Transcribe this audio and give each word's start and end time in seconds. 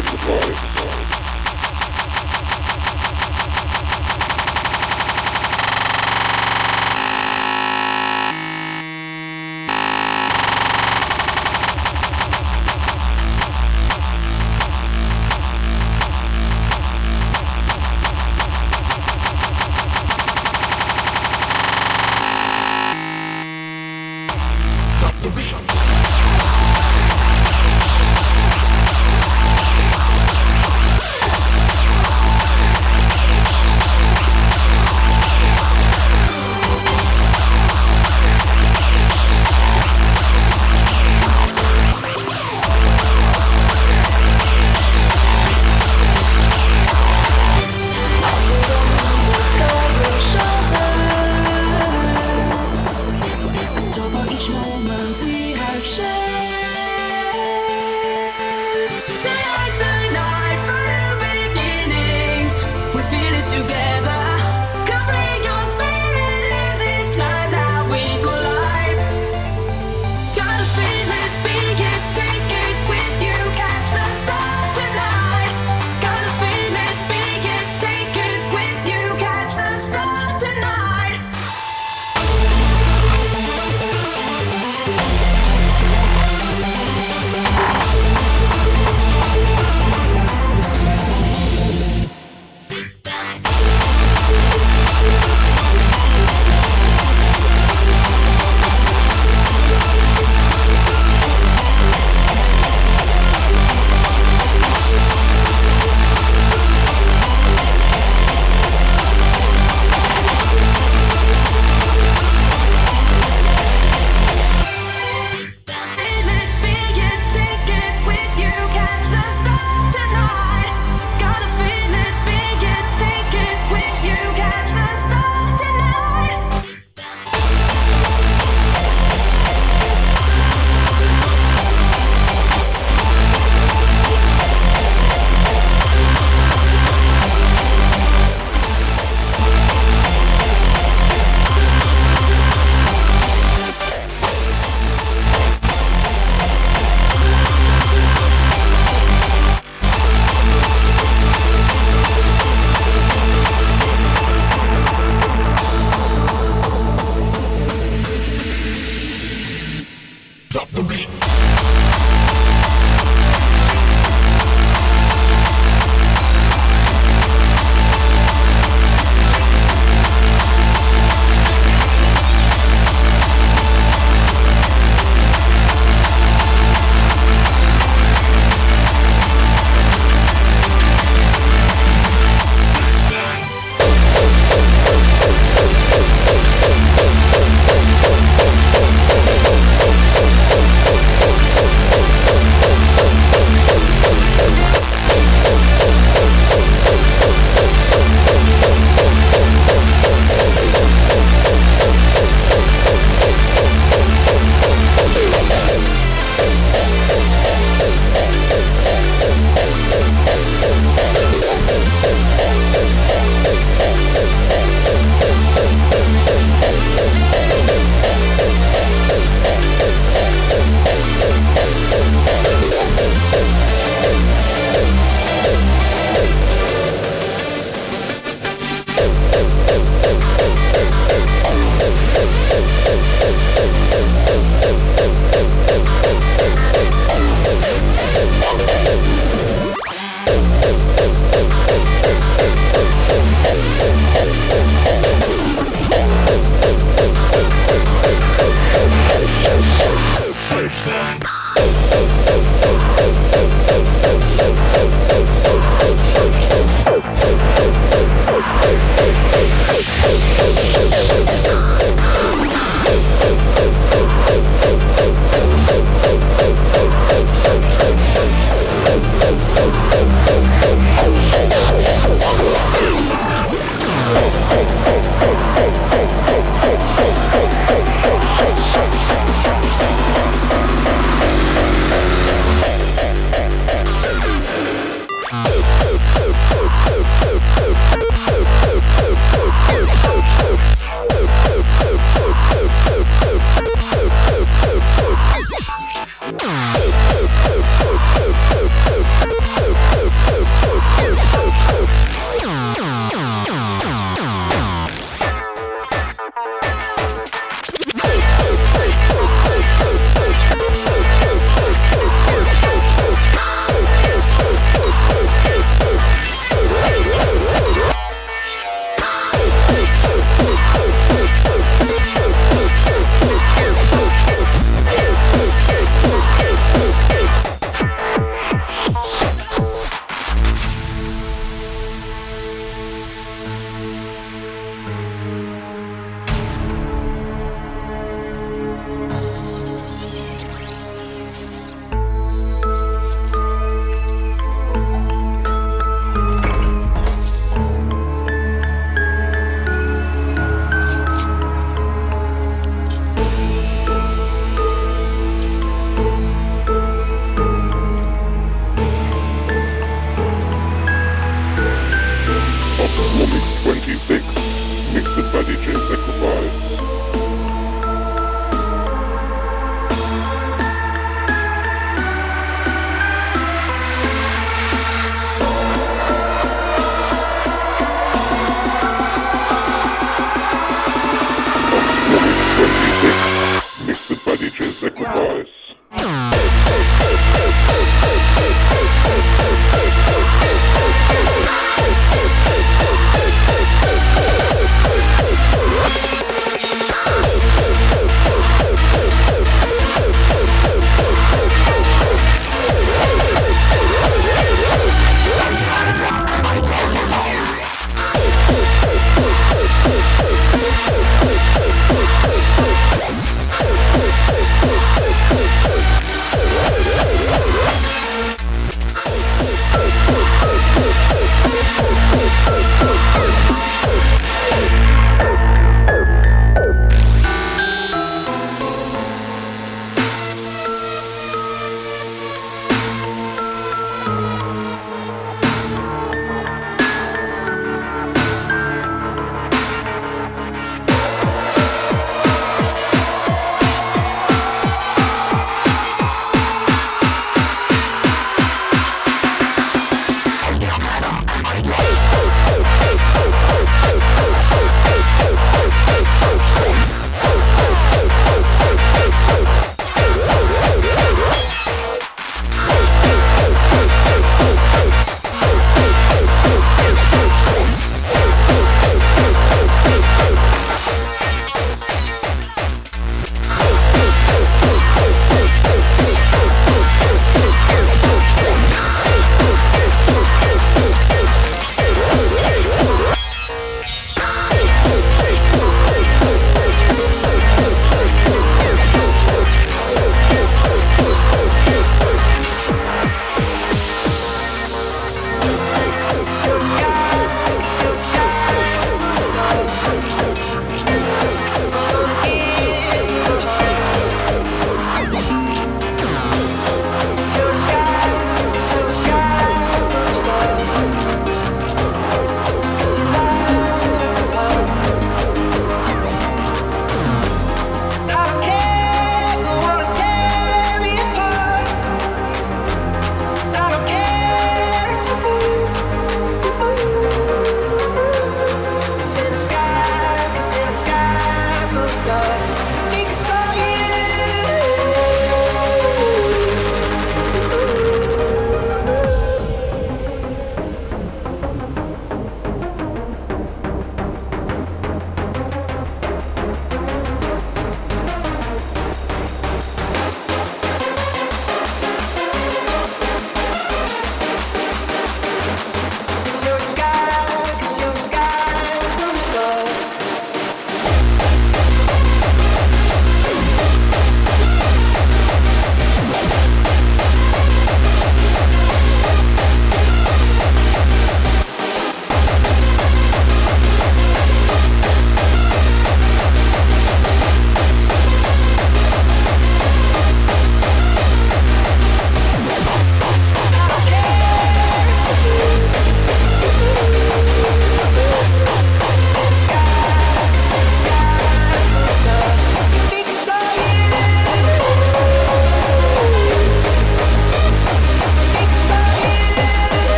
For 0.00 0.77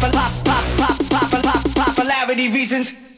popular, 0.00 0.28
pop, 0.44 0.64
pop, 0.76 1.42
pop, 1.42 1.74
popularity 1.74 2.52
reasons. 2.52 3.15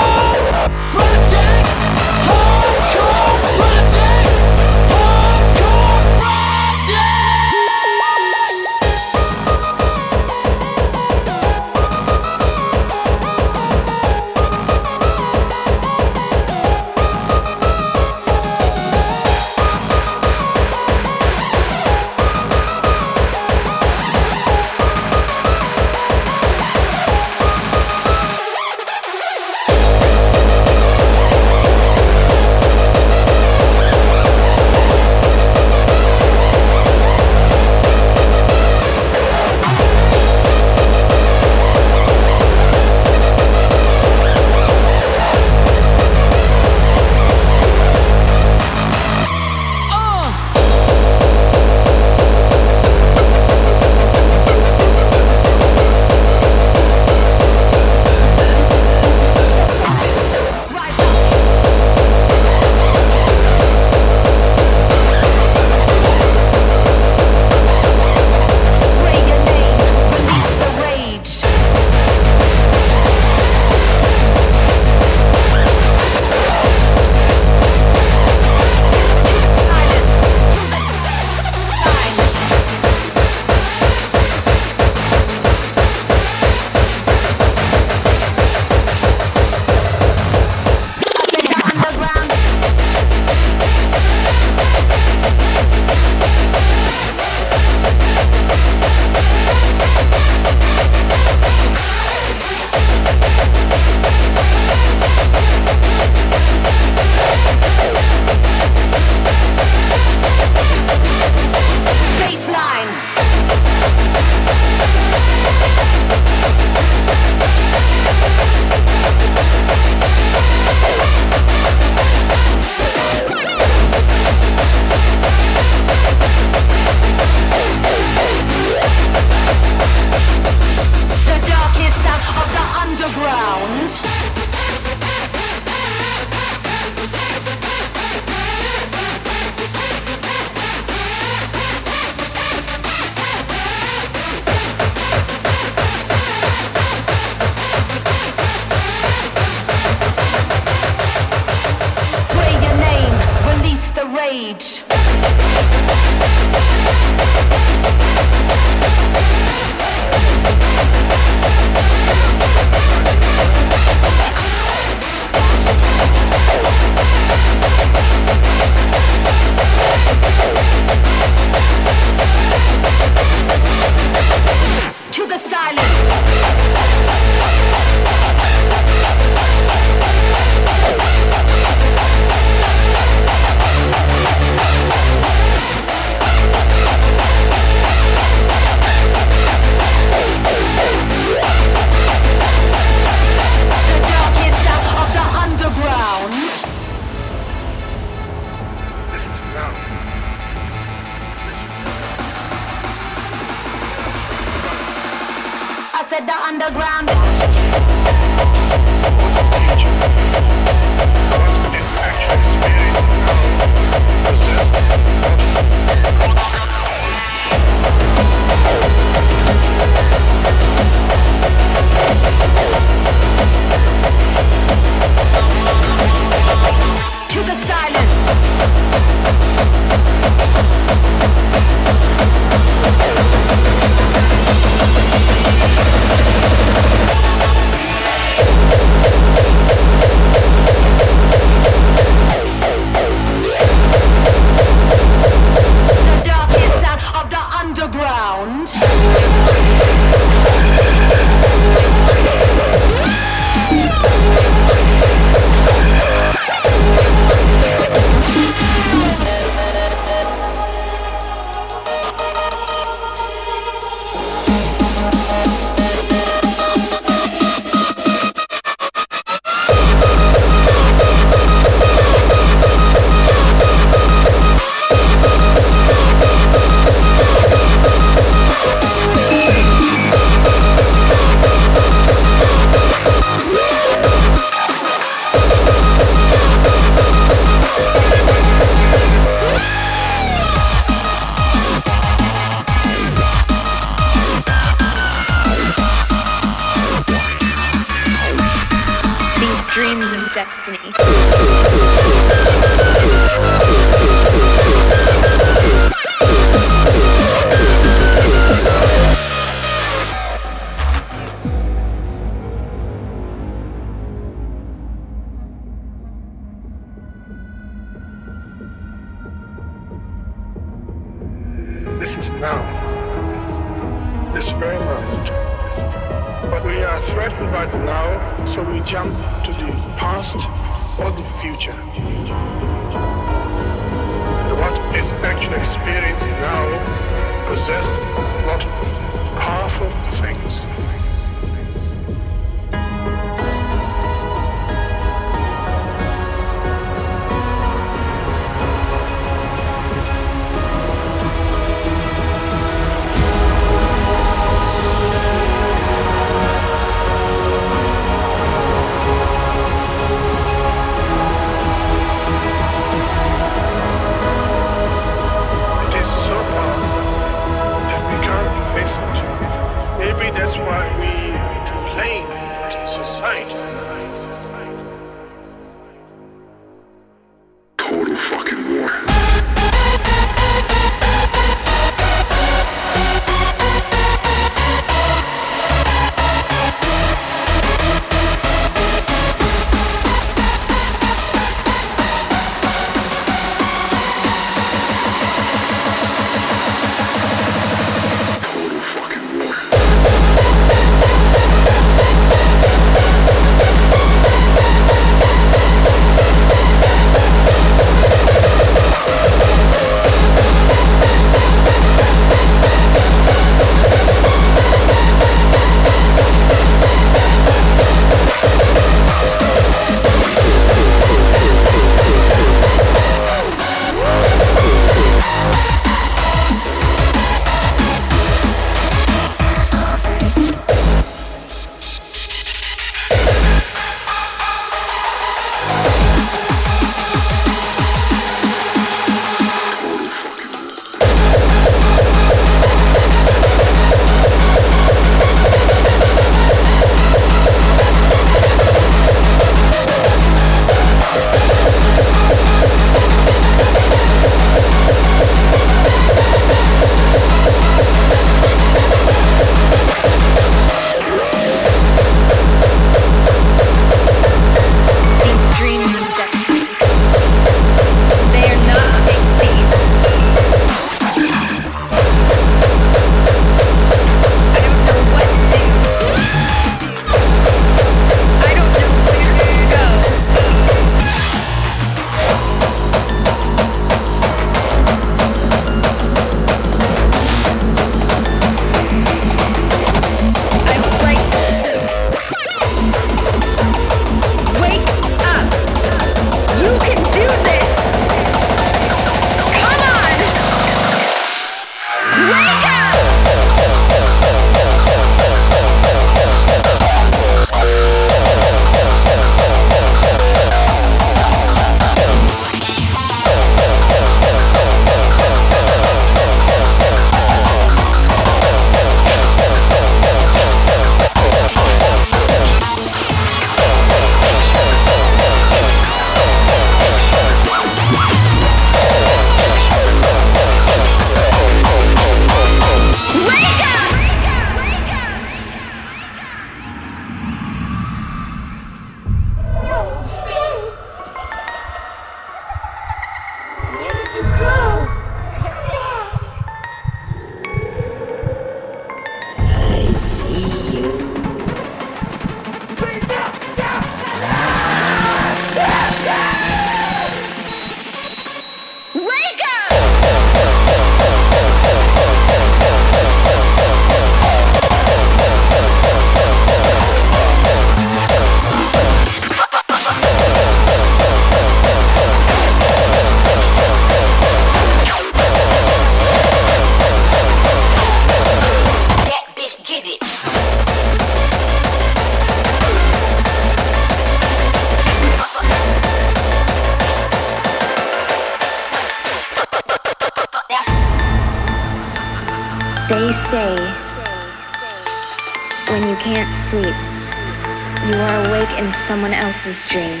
Else's 599.52 599.70
dream. 599.70 600.00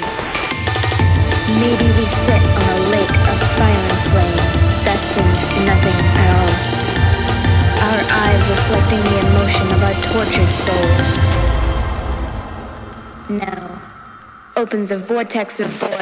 Maybe 1.60 1.86
we 1.98 2.06
sit 2.08 2.40
on 2.40 2.64
a 2.72 2.82
lake 2.88 3.16
of 3.32 3.38
fire 3.58 3.84
and 3.92 4.00
flame, 4.08 4.40
destined 4.84 5.36
for 5.50 5.62
nothing 5.68 5.98
at 6.22 6.30
all. 6.38 6.52
Our 7.86 8.00
eyes 8.24 8.42
reflecting 8.48 9.02
the 9.10 9.18
emotion 9.28 9.66
of 9.76 9.80
our 9.88 9.96
tortured 10.08 10.52
souls. 10.64 11.08
Now 13.28 13.82
opens 14.56 14.90
a 14.90 14.96
vortex 14.96 15.60
of 15.60 15.68
void. 15.68 16.01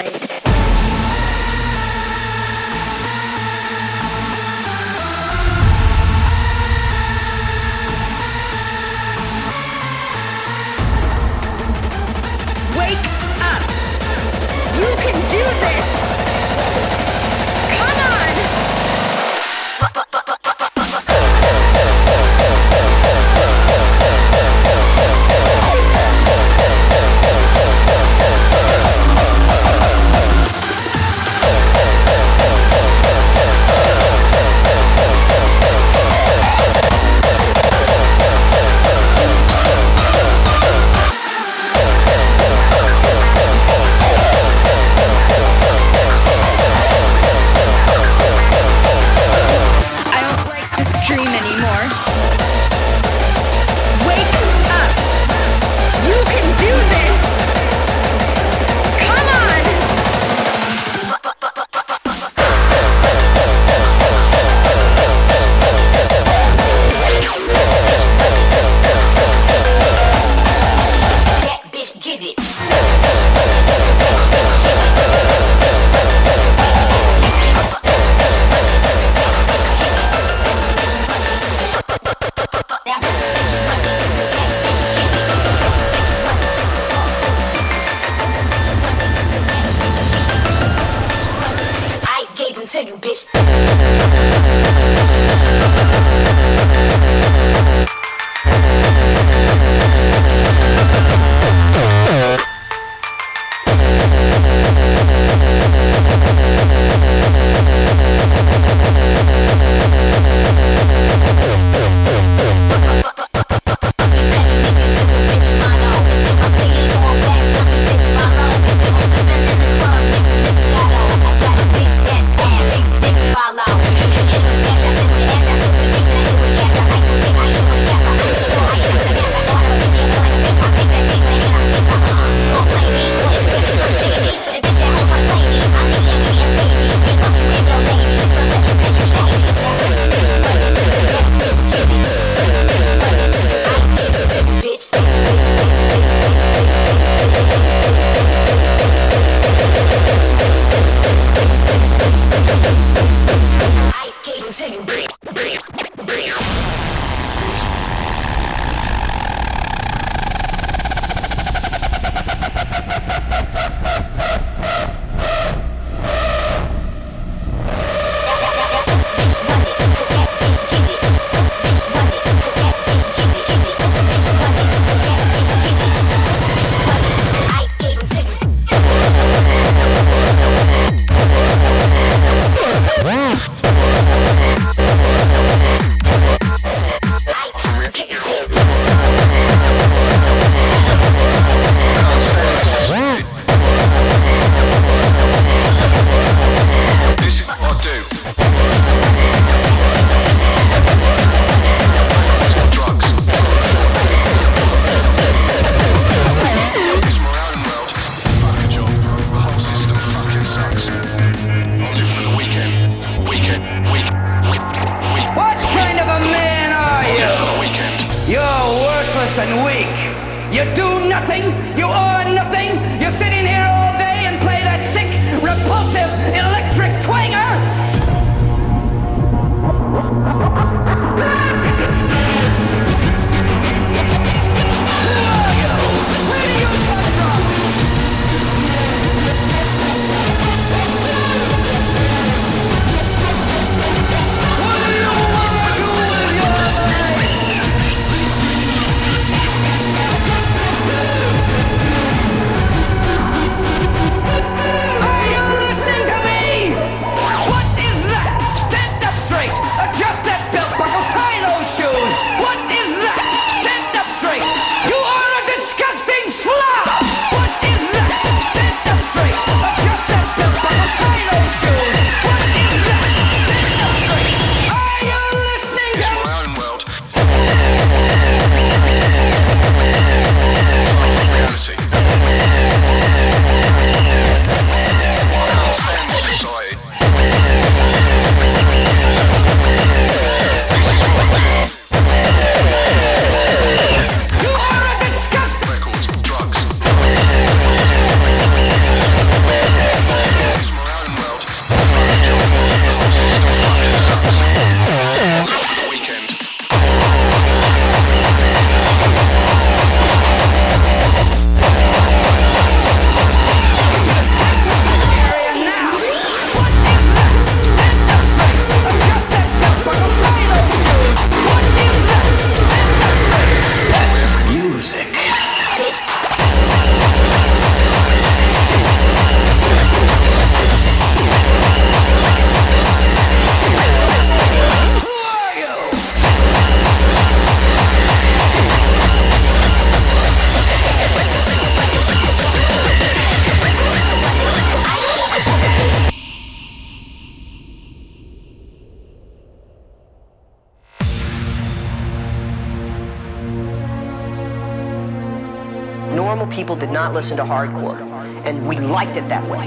People 356.71 356.87
did 356.87 356.95
not 356.95 357.13
listen 357.13 357.37
to 357.37 357.43
hardcore, 357.43 358.01
and 358.45 358.69
we 358.69 358.79
liked 358.79 359.17
it 359.17 359.29
that 359.29 359.45
way. 359.51 359.67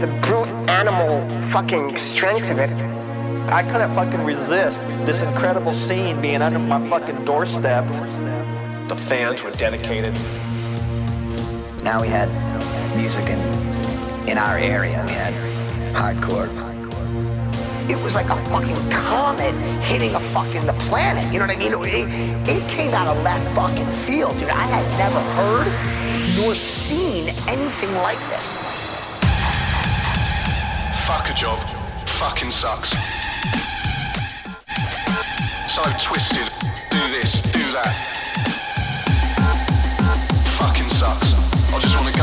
The 0.00 0.08
brute 0.26 0.48
animal 0.68 1.42
fucking 1.50 1.96
strength 1.96 2.50
of 2.50 2.58
it. 2.58 2.72
I 3.52 3.62
couldn't 3.62 3.94
fucking 3.94 4.24
resist 4.24 4.82
this 5.06 5.22
incredible 5.22 5.72
scene 5.72 6.20
being 6.20 6.42
under 6.42 6.58
my 6.58 6.84
fucking 6.88 7.24
doorstep. 7.24 7.86
The 8.88 8.96
fans 8.96 9.44
were 9.44 9.52
dedicated. 9.52 10.14
Now 11.84 12.00
we 12.00 12.08
had 12.08 12.28
music 12.96 13.26
in 13.26 13.38
in 14.28 14.38
our 14.38 14.58
area. 14.58 15.04
We 15.06 15.12
had 15.12 15.34
hardcore. 15.94 16.73
It 17.88 18.02
was 18.02 18.14
like 18.14 18.30
a 18.30 18.36
fucking 18.50 18.90
comet 18.90 19.54
hitting 19.82 20.14
a 20.14 20.20
fucking 20.20 20.66
the 20.66 20.72
planet. 20.88 21.24
You 21.32 21.38
know 21.38 21.46
what 21.46 21.56
I 21.56 21.58
mean? 21.58 21.72
It, 21.72 22.48
it 22.48 22.68
came 22.68 22.94
out 22.94 23.08
of 23.08 23.22
left 23.22 23.44
fucking 23.54 23.90
field, 24.06 24.38
dude. 24.38 24.48
I 24.48 24.66
had 24.66 24.86
never 24.98 25.20
heard 25.36 25.68
nor 26.36 26.54
seen 26.54 27.28
anything 27.48 27.92
like 27.96 28.18
this. 28.30 28.50
Fuck 31.06 31.28
a 31.30 31.34
job. 31.34 31.58
Fucking 32.08 32.50
sucks. 32.50 32.90
So 35.68 35.82
twisted. 36.00 36.48
Do 36.90 36.98
this, 37.12 37.40
do 37.40 37.60
that. 37.76 37.94
Fucking 40.56 40.88
sucks. 40.88 41.34
I 41.74 41.78
just 41.80 41.96
want 42.00 42.08
to 42.08 42.13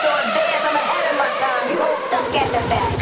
dance, 0.00 0.64
I'm 0.64 0.76
ahead 0.76 1.04
of 1.12 1.16
my 1.18 1.30
time. 1.42 1.68
You 1.70 1.76
hold 1.82 1.98
stuck 2.08 2.34
at 2.40 2.48
the 2.48 2.68
back. 2.68 3.01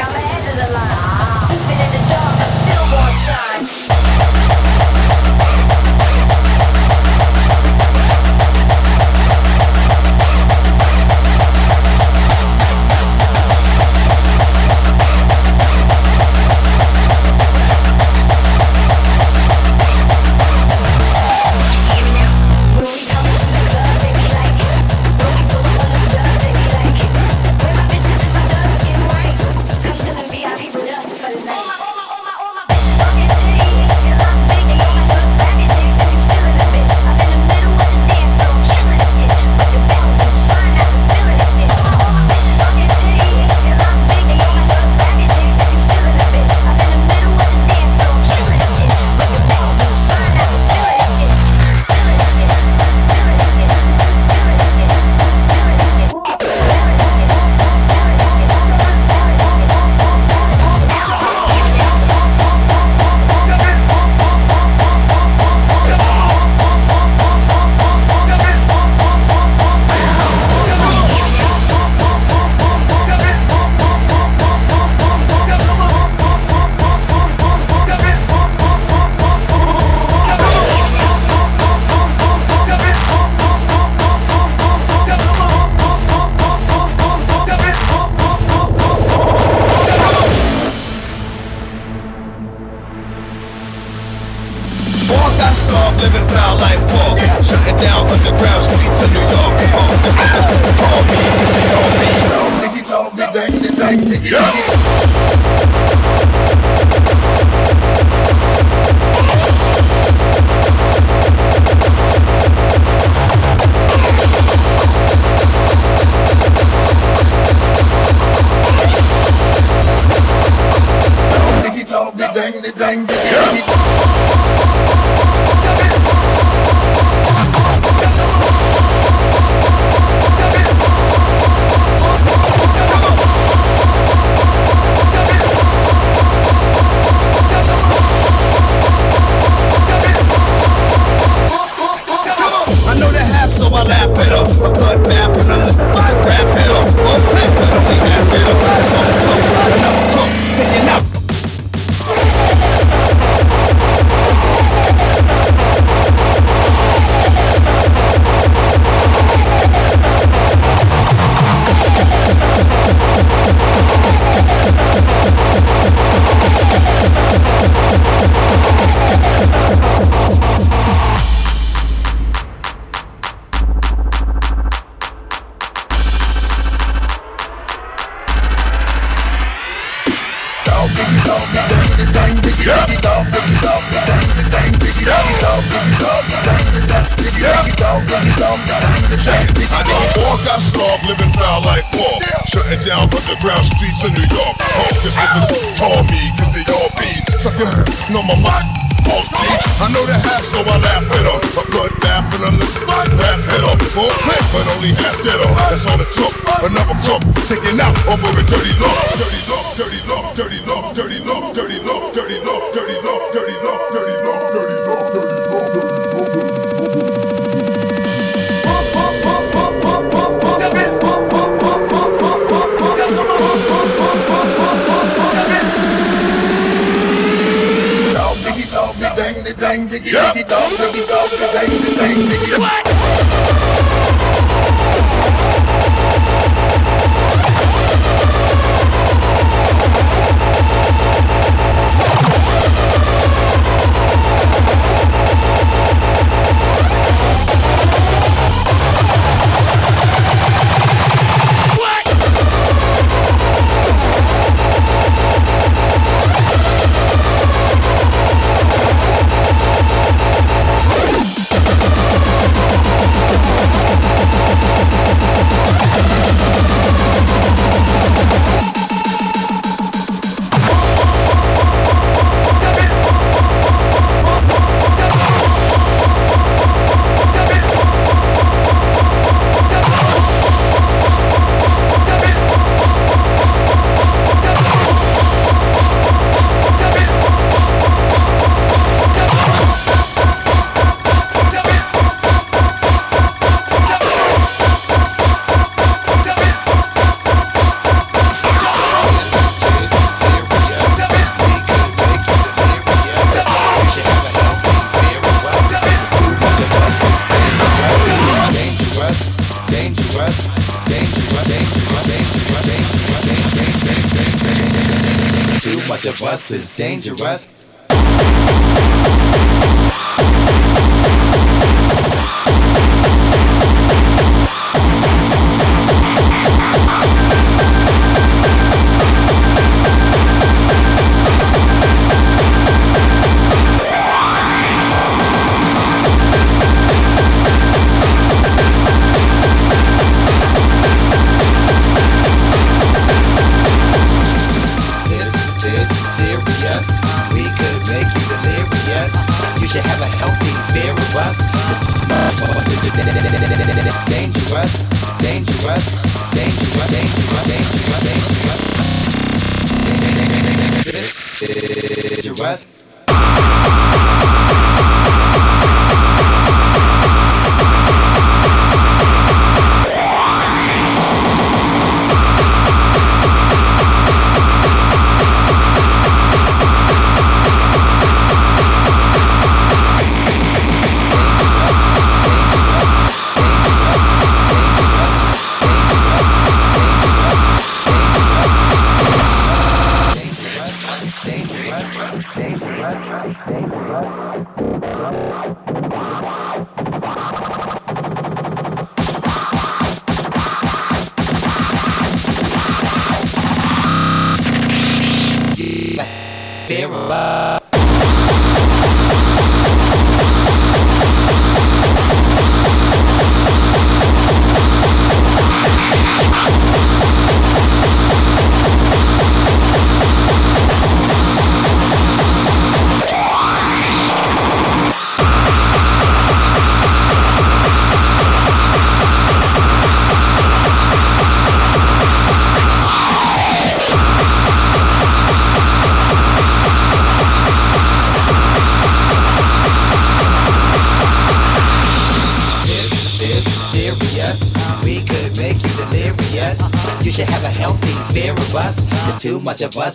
The 316.02 316.16
bus 316.18 316.50
is 316.50 316.70
dangerous. 316.70 317.46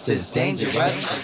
Is 0.10 0.27
dangerous. 0.27 1.15